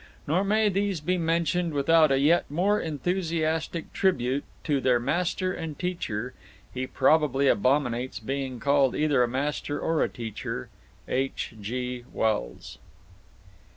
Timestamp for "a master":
9.21-9.79